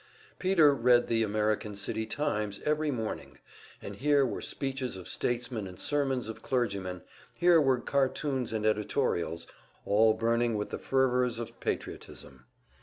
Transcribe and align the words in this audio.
Peter 0.39 0.73
read 0.73 1.05
the 1.05 1.21
American 1.21 1.75
City 1.75 2.07
"Times" 2.07 2.59
every 2.65 2.89
morning, 2.89 3.37
and 3.83 3.97
here 3.97 4.25
were 4.25 4.41
speeches 4.41 4.97
of 4.97 5.07
statesmen 5.07 5.67
and 5.67 5.79
sermons 5.79 6.27
of 6.27 6.41
clergymen, 6.41 7.03
here 7.35 7.61
were 7.61 7.77
cartoons 7.79 8.51
and 8.51 8.65
editorials, 8.65 9.45
all 9.85 10.15
burning 10.15 10.55
with 10.57 10.71
the 10.71 10.79
fervor's 10.79 11.37
of 11.37 11.59
patriotism. 11.59 12.45